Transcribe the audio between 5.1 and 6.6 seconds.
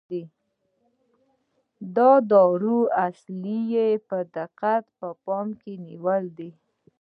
پام کې نیولي دي.